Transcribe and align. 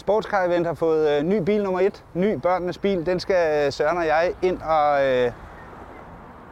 Sportscar 0.00 0.44
Event 0.44 0.66
har 0.66 0.74
fået 0.74 1.10
øh, 1.10 1.22
ny 1.22 1.38
bil 1.42 1.62
nummer 1.62 1.80
et. 1.80 2.04
Ny 2.14 2.34
børnenes 2.34 2.78
bil. 2.78 3.06
Den 3.06 3.20
skal 3.20 3.66
øh, 3.66 3.72
Søren 3.72 3.98
og 3.98 4.06
jeg 4.06 4.32
ind 4.42 4.58
og... 4.62 5.06
Øh, 5.06 5.30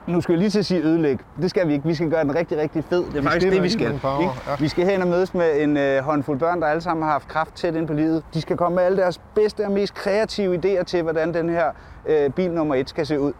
nu 0.07 0.21
skal 0.21 0.33
jeg 0.33 0.39
lige 0.39 0.51
til 0.51 0.59
at 0.59 0.67
sige 0.67 0.83
ødelægge. 0.83 1.25
Det 1.43 1.51
skal 1.51 1.69
vi 1.69 1.73
ikke. 1.73 1.87
Vi 1.87 1.95
skal 1.95 2.11
gøre 2.11 2.25
den 2.25 2.35
rigtig, 2.35 2.59
rigtig 2.59 2.85
fed. 2.85 3.05
Det 3.05 3.17
er 3.17 3.23
faktisk 3.23 3.53
det, 3.53 3.63
vi 3.63 3.69
skal. 3.69 3.99
farver, 3.99 4.23
ja. 4.23 4.57
Vi 4.59 4.69
skal 4.69 4.85
hen 4.85 5.03
og 5.03 5.09
mødes 5.09 5.35
med 5.35 5.63
en 5.63 5.77
øh, 5.77 6.03
håndfuld 6.03 6.39
børn, 6.39 6.61
der 6.61 6.67
alle 6.67 6.81
sammen 6.81 7.03
har 7.05 7.11
haft 7.13 7.29
kraft 7.29 7.55
tæt 7.55 7.75
ind 7.75 7.87
på 7.87 7.93
livet. 7.93 8.23
De 8.35 8.41
skal 8.41 8.57
komme 8.57 8.77
med 8.77 8.85
alle 8.85 8.99
deres 8.99 9.21
bedste 9.35 9.65
og 9.65 9.73
mest 9.73 9.95
kreative 9.95 10.61
idéer 10.65 10.83
til, 10.83 11.03
hvordan 11.03 11.35
den 11.35 11.49
her 11.49 11.71
øh, 12.07 12.31
bil 12.31 12.51
nummer 12.51 12.75
et 12.75 12.91
skal 12.91 13.07
se 13.07 13.21
ud. 13.21 13.33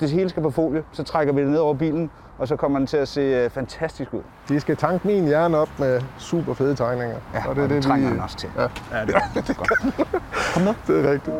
Det 0.00 0.10
hele 0.10 0.28
skal 0.28 0.42
på 0.42 0.50
folie, 0.50 0.82
så 0.92 1.02
trækker 1.02 1.32
vi 1.32 1.40
det 1.40 1.48
ned 1.48 1.58
over 1.58 1.74
bilen, 1.74 2.10
og 2.38 2.48
så 2.48 2.56
kommer 2.56 2.78
den 2.78 2.86
til 2.86 2.96
at 2.96 3.08
se 3.08 3.20
øh, 3.20 3.50
fantastisk 3.50 4.14
ud. 4.14 4.20
De 4.48 4.60
skal 4.60 4.76
tanke 4.76 5.06
min 5.06 5.24
hjerne 5.24 5.56
op 5.58 5.68
med 5.78 6.00
super 6.18 6.54
fede 6.54 6.74
tegninger. 6.74 7.16
Ja, 7.34 7.48
og 7.48 7.56
det 7.56 7.64
er 7.64 7.68
det, 7.68 7.82
trænger 7.82 8.08
vi... 8.08 8.14
den 8.14 8.22
også 8.22 8.36
til. 8.36 8.48
Ja, 8.56 8.62
Ja, 8.62 9.04
det 9.06 9.14
er 9.14 9.42
det 9.46 9.56
godt. 9.56 9.70
Kom 10.54 10.62
med. 10.62 10.74
det 10.86 11.06
er 11.06 11.12
rigtigt. 11.12 11.36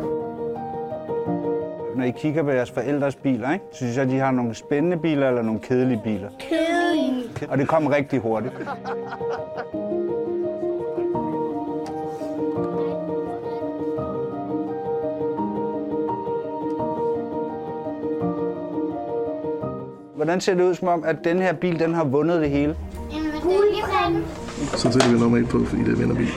Når 1.97 2.05
I 2.05 2.11
kigger 2.11 2.43
på 2.43 2.51
jeres 2.51 2.71
forældres 2.71 3.17
biler, 3.17 3.53
ikke? 3.53 3.65
synes 3.73 3.97
jeg, 3.97 4.07
de 4.09 4.19
har 4.19 4.31
nogle 4.31 4.55
spændende 4.55 4.97
biler 4.97 5.29
eller 5.29 5.43
nogle 5.43 5.61
kedelige 5.61 6.01
biler. 6.05 6.29
Kedelige. 6.39 7.51
Og 7.51 7.59
det 7.59 7.69
kommer 7.69 7.91
rigtig 7.91 8.21
hurtigt. 8.21 8.55
Hvordan 20.21 20.41
ser 20.41 20.55
det 20.55 20.63
ud 20.63 20.75
som 20.75 20.89
om, 20.89 21.05
at 21.05 21.17
den 21.25 21.39
her 21.39 21.53
bil 21.53 21.79
den 21.79 21.95
har 21.95 22.05
vundet 22.05 22.41
det 22.41 22.51
hele? 22.51 22.77
En 23.13 23.23
medalje. 23.23 24.27
Så 24.77 24.93
sætter 24.93 25.29
vi 25.29 25.41
et 25.41 25.49
på, 25.49 25.65
fordi 25.65 25.83
det 25.83 25.93
er 25.93 25.97
vinderbil. 25.97 26.29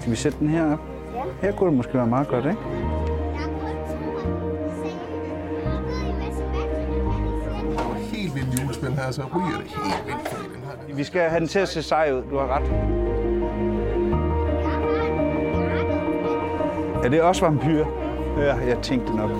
Skal 0.00 0.10
vi 0.10 0.16
sætte 0.16 0.38
den 0.38 0.48
her 0.48 0.72
op? 0.72 0.78
Ja. 1.14 1.46
Her 1.46 1.52
kunne 1.52 1.68
det 1.68 1.76
måske 1.76 1.94
være 1.94 2.06
meget 2.06 2.28
godt, 2.28 2.44
ikke? 2.44 2.89
Helt 8.82 8.94
her, 8.94 9.10
så 9.10 9.22
ryger 9.22 9.58
det 9.58 9.66
helt 9.66 10.06
vildt, 10.06 10.28
fordi 10.28 10.48
den 10.54 10.62
her... 10.88 10.94
Vi 10.96 11.04
skal 11.04 11.20
have 11.30 11.40
den 11.40 11.48
til 11.48 11.58
at 11.58 11.68
se 11.68 11.82
sej 11.82 12.12
ud. 12.12 12.22
Du 12.30 12.38
har 12.38 12.46
ret. 12.46 12.62
Er 17.04 17.08
det 17.08 17.22
også 17.22 17.44
vampyr? 17.44 17.86
Ja, 18.38 18.54
jeg 18.54 18.78
tænkte 18.82 19.16
nok. 19.16 19.30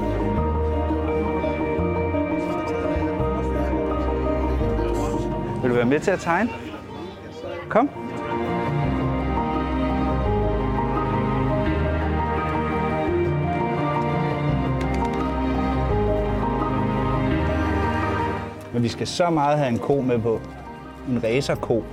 Vil 5.63 5.71
du 5.71 5.75
være 5.75 5.85
med 5.85 6.01
til 6.01 6.11
at 6.11 6.21
tegne? 6.21 6.51
Kom. 7.69 7.91
Men 18.81 18.85
vi 18.85 18.89
skal 18.89 19.07
så 19.07 19.31
meget 19.31 19.59
have 19.59 19.69
en 19.69 19.79
ko 19.79 20.01
med 20.01 20.19
på. 20.19 20.41
En 21.09 21.25
racerko. 21.25 21.85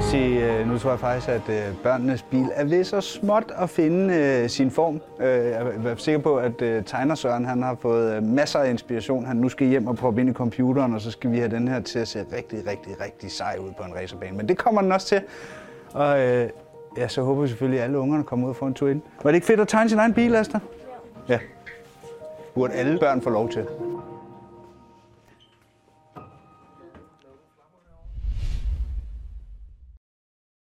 Se, 0.00 0.16
øh, 0.18 0.68
nu 0.68 0.78
tror 0.78 0.90
jeg 0.90 0.98
faktisk, 0.98 1.28
at 1.28 1.42
øh, 1.48 1.76
børnenes 1.82 2.22
bil 2.22 2.46
er 2.54 2.64
ved 2.64 2.84
så 2.84 3.00
småt 3.00 3.52
at 3.58 3.70
finde 3.70 4.14
øh, 4.14 4.48
sin 4.48 4.70
form. 4.70 5.00
Øh, 5.20 5.26
Jeg 5.26 5.90
er 5.92 5.94
sikker 5.96 6.20
på, 6.20 6.36
at 6.36 6.62
øh, 6.62 6.84
tegner 6.84 7.14
Søren 7.14 7.44
han 7.44 7.62
har 7.62 7.76
fået 7.80 8.16
øh, 8.16 8.22
masser 8.22 8.58
af 8.58 8.70
inspiration. 8.70 9.26
Han 9.26 9.36
nu 9.36 9.48
skal 9.48 9.66
hjem 9.66 9.86
og 9.86 9.96
proppe 9.96 10.20
ind 10.20 10.30
i 10.30 10.32
computeren, 10.32 10.94
og 10.94 11.00
så 11.00 11.10
skal 11.10 11.32
vi 11.32 11.38
have 11.38 11.50
den 11.50 11.68
her 11.68 11.80
til 11.80 11.98
at 11.98 12.08
se 12.08 12.24
rigtig, 12.36 12.58
rigtig, 12.58 13.00
rigtig 13.04 13.30
sej 13.32 13.56
ud 13.60 13.70
på 13.78 13.82
en 13.82 13.94
racerbane. 14.02 14.36
Men 14.36 14.48
det 14.48 14.58
kommer 14.58 14.82
den 14.82 14.92
også 14.92 15.06
til. 15.06 15.20
Og 15.94 16.20
øh, 16.20 16.48
ja, 16.96 17.08
så 17.08 17.22
håber 17.22 17.42
vi 17.42 17.48
selvfølgelig, 17.48 17.80
at 17.80 17.84
alle 17.84 17.98
ungerne 17.98 18.24
kommer 18.24 18.46
ud 18.46 18.50
og 18.50 18.56
får 18.56 18.66
en 18.66 18.74
tur 18.74 18.88
ind. 18.88 19.02
Var 19.22 19.30
det 19.30 19.34
ikke 19.34 19.46
fedt 19.46 19.60
at 19.60 19.68
tegne 19.68 19.90
sin 19.90 19.98
egen 19.98 20.14
bil, 20.14 20.34
Asta? 20.36 20.58
Ja. 21.28 21.38
Burde 22.54 22.74
alle 22.74 22.98
børn 22.98 23.22
få 23.22 23.30
lov 23.30 23.50
til. 23.50 23.66